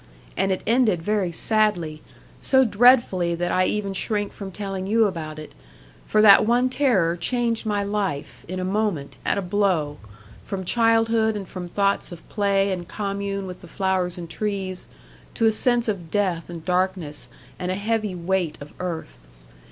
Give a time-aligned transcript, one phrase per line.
[0.35, 2.01] And it ended very sadly,
[2.39, 5.51] so dreadfully that I even shrink from telling you about it;
[6.07, 9.99] for that one terror changed my life, in a moment, at a blow,
[10.43, 14.87] from childhood and from thoughts of play and commune with the flowers and trees,
[15.35, 17.29] to a sense of death and darkness,
[17.59, 19.19] and a heavy weight of earth.